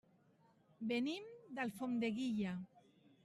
Venim 0.91 1.27
d'Alfondeguilla. 1.59 2.57